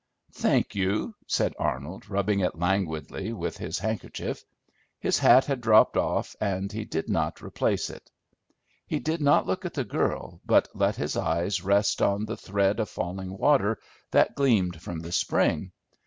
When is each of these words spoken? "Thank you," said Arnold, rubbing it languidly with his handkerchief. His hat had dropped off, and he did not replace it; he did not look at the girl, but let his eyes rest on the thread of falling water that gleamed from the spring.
"Thank 0.33 0.73
you," 0.73 1.13
said 1.27 1.53
Arnold, 1.59 2.09
rubbing 2.09 2.39
it 2.39 2.57
languidly 2.57 3.33
with 3.33 3.57
his 3.57 3.77
handkerchief. 3.77 4.43
His 4.99 5.19
hat 5.19 5.45
had 5.45 5.61
dropped 5.61 5.95
off, 5.95 6.35
and 6.41 6.71
he 6.71 6.85
did 6.85 7.07
not 7.07 7.43
replace 7.43 7.87
it; 7.91 8.09
he 8.87 8.97
did 8.97 9.21
not 9.21 9.45
look 9.45 9.63
at 9.63 9.75
the 9.75 9.83
girl, 9.83 10.41
but 10.43 10.67
let 10.73 10.95
his 10.95 11.15
eyes 11.15 11.63
rest 11.63 12.01
on 12.01 12.25
the 12.25 12.35
thread 12.35 12.79
of 12.79 12.89
falling 12.89 13.37
water 13.37 13.77
that 14.09 14.33
gleamed 14.33 14.81
from 14.81 15.01
the 15.01 15.11
spring. 15.11 15.71